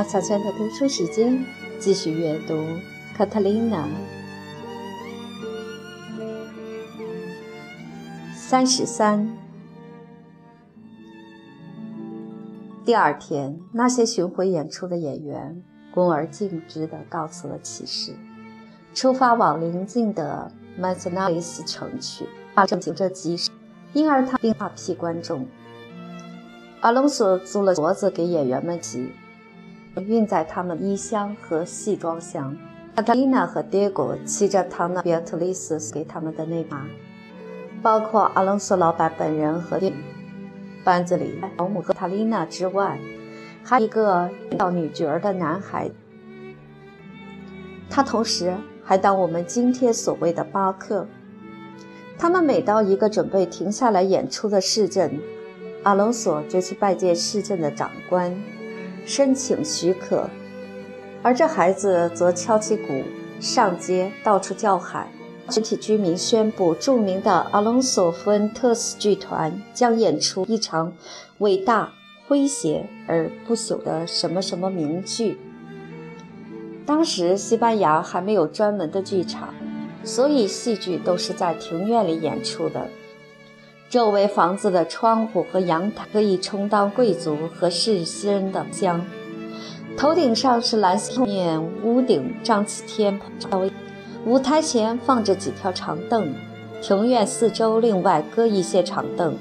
[0.00, 1.44] 马小圈的读书时间，
[1.78, 2.54] 继续阅读
[3.14, 3.86] 《卡特琳娜》
[8.34, 9.30] 三十三。
[12.82, 15.62] 第二天，那些巡回演出的演员
[15.92, 18.14] 恭而敬之地告辞了骑士，
[18.94, 22.24] 出发往邻近的曼塞纳雷斯城去，
[22.66, 23.50] 正经这集市，
[23.92, 25.46] 因而他并大批观众。
[26.80, 29.10] 阿隆索租了骡子给演员们骑。
[29.96, 32.56] 运载他们衣箱和戏装箱。
[32.96, 36.86] 卡塔丽娜和迪戈骑着唐纳比特丽斯给他们的那马，
[37.82, 39.80] 包括阿隆索老板本人和
[40.84, 42.98] 班子里保姆和塔丽娜之外，
[43.62, 45.90] 还有一个叫女角的男孩。
[47.88, 48.54] 他同时
[48.84, 51.06] 还当我们今天所谓的巴克。
[52.18, 55.18] 他们每到一个准备停下来演出的市镇，
[55.84, 58.36] 阿隆索就去拜见市镇的长官。
[59.04, 60.28] 申请许可，
[61.22, 63.02] 而这孩子则敲起鼓，
[63.40, 65.08] 上街到处叫喊。
[65.48, 70.92] 全体居民宣布，著名的阿隆索·福恩特斯剧团将演出一场
[71.38, 71.92] 伟大、
[72.28, 75.40] 诙谐而不朽的什么什么名剧。
[76.86, 79.52] 当时西班牙还没有专门的剧场，
[80.04, 82.88] 所以戏剧都是在庭院里演出的。
[83.90, 89.04] 周围房子的窗户和阳台可以充当贵族和士绅的厢。
[89.96, 93.68] 头顶上是蓝色面屋顶，张起天棚。
[94.24, 96.32] 舞台前放着几条长凳，
[96.80, 99.36] 庭院四周另外搁一些长凳，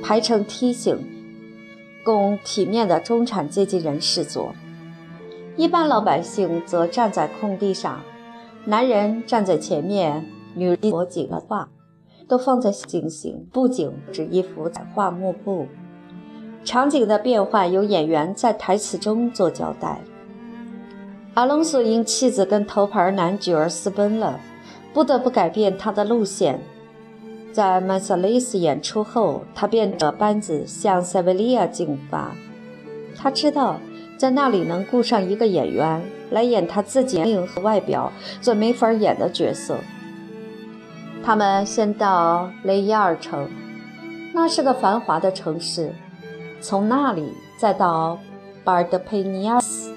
[0.00, 1.04] 排成梯形，
[2.04, 4.54] 供体面的中产阶级人士坐。
[5.56, 8.00] 一般老百姓则站在空地上，
[8.64, 10.24] 男人站在前面，
[10.54, 11.68] 女人裹紧了发。
[12.28, 15.66] 都放在进行布景，只一幅彩画幕布。
[16.64, 20.00] 场景的变换由演员在台词中做交代。
[21.34, 24.38] 阿隆索因妻子跟头牌男角儿私奔了，
[24.92, 26.60] 不得不改变他的路线。
[27.52, 32.32] 在曼萨雷斯演出后，他便着班子向塞维利亚进发。
[33.16, 33.80] 他知道
[34.18, 39.78] 在那里能雇上一个演员来演他自己年龄和外表最没法演的角色。
[41.28, 43.50] 他们先到雷伊尔城，
[44.32, 45.92] 那是个繁华的城市。
[46.58, 48.18] 从那里再到
[48.64, 49.92] 巴尔德佩尼亚斯，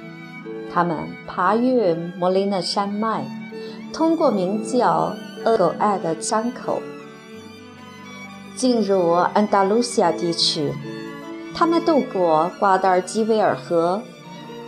[0.73, 3.23] 他们爬越摩雷纳山脉，
[3.93, 5.15] 通过名叫
[5.45, 6.81] 厄狗艾的山口，
[8.57, 10.73] 进入安达卢西亚地区。
[11.55, 14.01] 他们渡过瓜达尔基维尔河，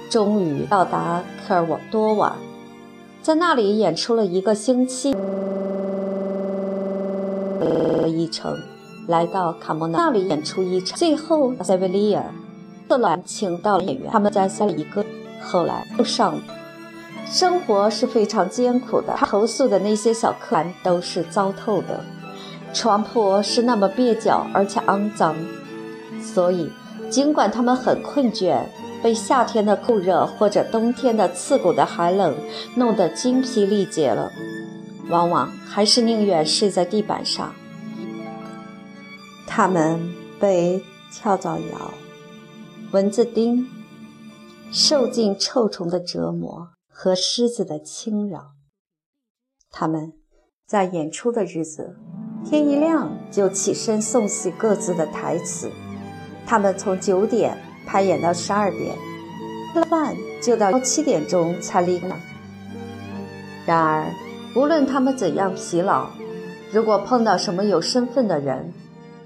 [0.09, 2.37] 终于到达科尔沃多瓦，
[3.21, 5.13] 在那里演出了一个星期。
[8.07, 8.57] 一程，
[9.07, 12.23] 来到卡莫那里演出一场，最后塞维利亚，
[12.87, 15.03] 特兰请到了演员，他们在塞一个，
[15.41, 16.35] 后来又上。
[17.25, 22.01] 生活是非常艰苦的，他投诉的那些小客栈都是糟透的，
[22.73, 25.35] 床铺是那么蹩脚而且肮脏，
[26.21, 26.69] 所以
[27.09, 28.59] 尽管他们很困倦，
[29.01, 32.35] 被夏天的酷热或者冬天的刺骨的寒冷
[32.75, 34.31] 弄得精疲力竭了。
[35.09, 37.53] 往往还是宁愿睡在地板上。
[39.45, 40.81] 他们被
[41.11, 41.93] 跳蚤咬、
[42.91, 43.67] 蚊子叮，
[44.71, 48.53] 受尽臭虫的折磨和狮子的侵扰。
[49.69, 50.13] 他们
[50.65, 51.95] 在演出的日子，
[52.43, 55.69] 天一亮就起身诵习各自的台词。
[56.45, 58.97] 他们从九点排演到十二点，
[59.73, 62.07] 吃了饭就到七点钟才离开。
[63.65, 64.11] 然而。
[64.55, 66.09] 无论他们怎样疲劳，
[66.71, 68.71] 如果碰到什么有身份的人，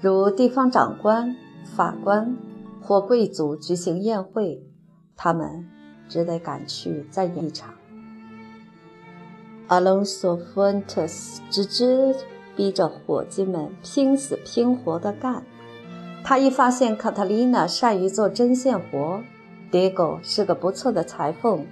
[0.00, 2.34] 如地方长官、法官
[2.80, 4.62] 或贵族举行宴会，
[5.16, 5.68] 他们
[6.08, 7.74] 只得赶去再演一场。
[9.68, 12.14] Alonso Fuentes 直直
[12.56, 15.42] 逼着伙计们拼死拼活地干。
[16.24, 19.22] 他一发现卡塔丽娜善于做针线活
[19.70, 21.66] ，，Diego 是个不错的裁缝，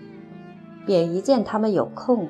[0.85, 2.29] 便一见他们有空。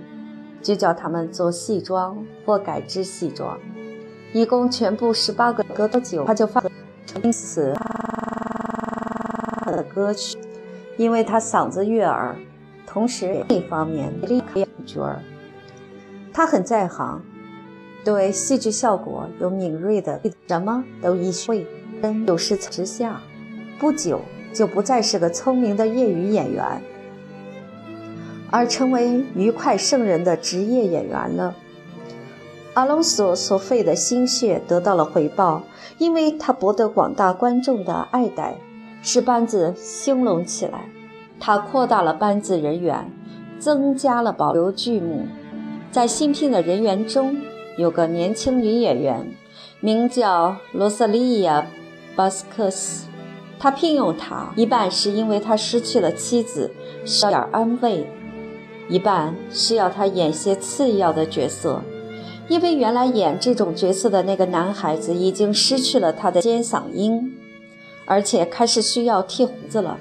[0.67, 3.57] 就叫他们做戏装或改制戏装，
[4.33, 6.61] 一共全部十八个歌多久，他就发
[7.07, 7.73] 成此
[9.67, 10.37] 的歌曲，
[10.97, 12.35] 因为他嗓子悦耳，
[12.85, 15.21] 同时另一方面立刻演角儿。
[16.33, 17.23] 他很在行，
[18.05, 21.65] 对戏剧效果有敏锐的，什么都一会。
[22.27, 23.21] 有时之下，
[23.79, 24.21] 不久
[24.53, 26.83] 就不再是个聪明的业余演员。
[28.57, 31.55] 而成为愉快圣人的职业演员了。
[32.73, 35.65] 阿隆索所费的心血得到了回报，
[35.99, 38.57] 因为他博得广大观众的爱戴，
[39.03, 40.89] 使班子兴隆起来。
[41.39, 43.13] 他扩大了班子人员，
[43.59, 45.27] 增加了保留剧目。
[45.91, 47.37] 在新聘的人员中，
[47.77, 49.35] 有个年轻女演员，
[49.81, 51.61] 名叫罗瑟利亚·
[52.17, 53.07] 巴斯克斯。
[53.59, 56.71] 他聘用她，一半是因为他失去了妻子，
[57.05, 58.07] 需要点安慰；
[58.89, 61.83] 一半是要他演些次要的角色，
[62.49, 67.33] 因为原来演这种角色的那个男孩子已经失去了他的尖嗓音，
[68.07, 69.99] 而且开始需要剃胡子了。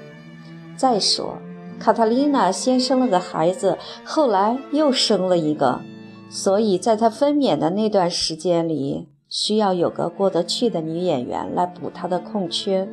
[0.76, 1.38] 再说。
[1.78, 5.82] 卡塔琳娜先生了个孩子，后来又生了一个，
[6.30, 12.88] 所以在她分娩的那段时间里，需要有个过得去的女演员来补她的空缺。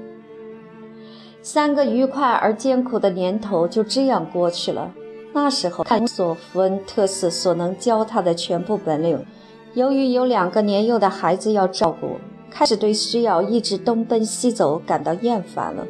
[1.42, 4.92] 三个愉快而艰苦的年头就这样过去了。
[5.34, 9.26] 那时候，看索福恩特斯所能教他的全部本领，
[9.74, 12.18] 由于有两个年幼的孩子要照顾，
[12.52, 15.88] 开始对需要一直东奔西走感到厌烦了。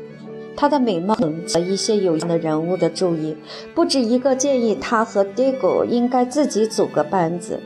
[0.55, 3.35] 他的美貌引起一些有用的人物的注意，
[3.75, 7.59] 不止一个建议他和 Digo 应该自己组个班子。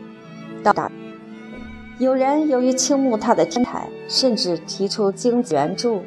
[0.64, 0.92] 到达，
[2.00, 6.02] 有人由于倾慕他的天才，甚至提出经济援助。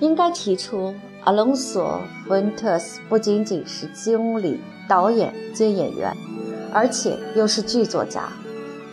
[0.00, 0.94] 应该提出，
[1.26, 6.16] 阿隆索·福特斯不仅仅是经理、导演兼演员，
[6.72, 8.28] 而且又是剧作家。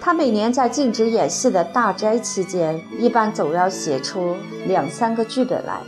[0.02, 4.36] 他每年在禁止演戏的大斋期间，一般总要写出
[4.66, 5.82] 两三个剧本来。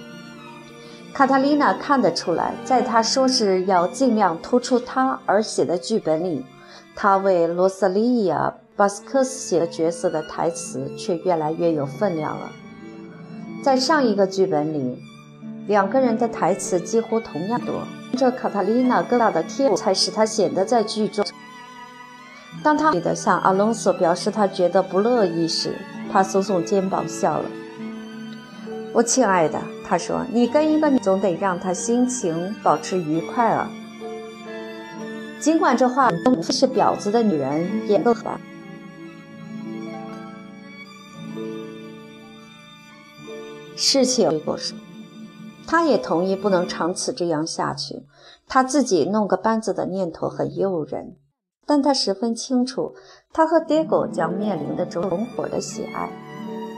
[1.15, 6.45] 卡塔琳娜看得出来，在他说是要尽量突出他而写的剧本里，
[6.95, 12.51] 他为罗瑟利亚·巴斯克斯写的角色的台词却越来越有分量了。
[13.63, 15.01] 在上一个剧本里，
[15.67, 17.81] 两个人的台词几乎同样多。
[18.17, 21.25] 这卡塔琳娜更大的贴才使她显得在剧中。
[22.63, 25.75] 当他向阿隆索表示他觉得不乐意时，
[26.11, 27.45] 他耸耸肩膀笑了。
[28.93, 33.69] 我亲爱的，他说：“你跟一个女总得让她心情保持愉快啊。
[35.37, 38.39] 尽管这话是婊子的女人也够吧。”
[43.75, 44.77] 事情对过说，
[45.67, 48.05] 他也同意不能长此这样下去。
[48.47, 51.15] 他自己弄个班子的念头很诱人，
[51.65, 52.93] 但他十分清楚，
[53.33, 56.11] 他和 Diego 将面临的种伙的喜爱。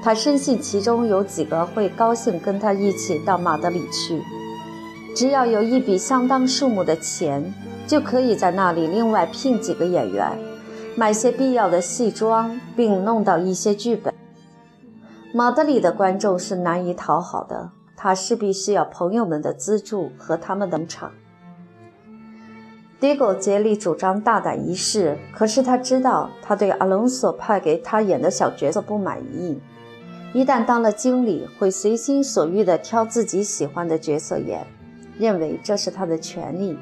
[0.02, 4.22] 他深信其中有几个会高兴跟他一起到马德里去，
[5.14, 7.54] 只要有一笔相当数目的钱，
[7.86, 10.40] 就可以在那里另外聘几个演员，
[10.96, 14.14] 买些必要的戏装，并弄到一些剧本。
[15.34, 21.12] 马德里的观众是难以讨好的，他势必需要朋友们的资助和他们的场。
[23.00, 29.60] 迪戈竭力主张大胆一试，可是他知道他对阿隆索派给他演的小角色不满意。
[30.34, 34.66] 一旦当了经理，会随心所欲地挑自己喜欢的角色演，
[35.18, 36.78] 认为这是他的权利。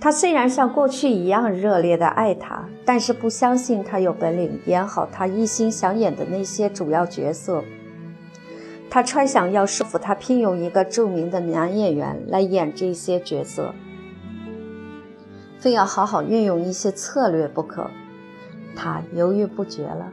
[0.00, 7.62] 他虽然像过去一样热烈地爱他，但是不相信他有本领演好他一心想演的那些主要角色。
[8.90, 13.72] 他揣想要说服他聘用一个著名的男演员来演这些角色，
[15.60, 17.88] 非要好好运用一些策略不可。
[18.74, 20.12] 他犹豫不决了。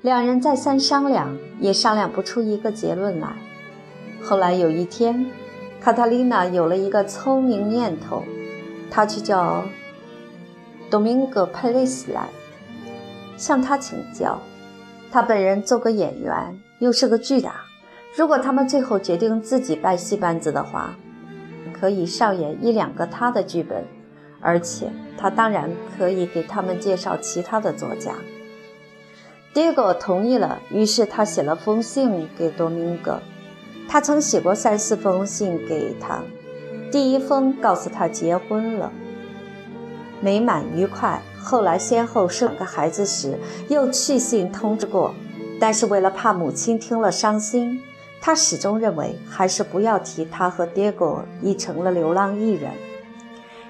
[0.00, 3.36] 两人再三商量，也商量不出一个结论来。
[4.22, 5.26] 后来有一天，
[5.80, 8.22] 卡塔琳娜有了一个聪明念头，
[8.90, 9.64] 她去叫
[10.88, 12.28] 多明戈·佩雷斯来，
[13.36, 14.40] 向他请教。
[15.10, 17.64] 他本人做个演员，又是个巨大。
[18.16, 20.96] 如果他们最后决定自己办戏班子的话，
[21.78, 23.84] 可以上演一两个他的剧本，
[24.40, 28.14] 而且他当然可以给他们介绍其他的作家。
[29.52, 33.20] Diego 同意了，于是他写了封信给多明戈。
[33.86, 36.22] 他曾写过三四封信给他，
[36.90, 38.90] 第一封告诉他结婚了，
[40.22, 41.20] 美满愉快。
[41.38, 45.14] 后来先后生两个孩子时，又去信通知过，
[45.60, 47.80] 但是为了怕母亲听了伤心，
[48.26, 52.72] 他始终认为还是不要提他和 Diego 已成了流浪艺人。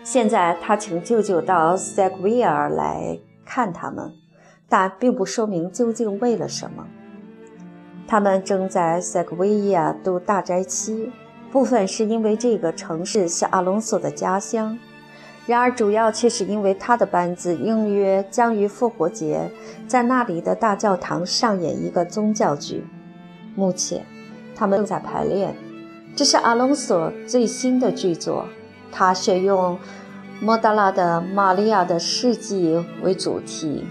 [0.02, 4.14] 现在他请舅舅到塞维利亚来看他们。
[4.66, 6.86] 但并不说明究竟为了什么。
[8.08, 11.12] 他们正在塞戈维亚度大斋期，
[11.52, 14.78] 部分是因为这个城市是阿隆索的家乡，
[15.46, 19.50] 然而主要却是因为他的班子应约将于复活节
[19.86, 22.86] 在那里的大教堂上演一个宗教剧。
[23.54, 24.04] 目前，
[24.56, 25.54] 他们正在排练。
[26.16, 28.46] 这是阿隆索最新的剧作，
[28.90, 29.78] 他选用
[30.40, 33.84] 莫达拉的《玛利亚的事迹》为主题。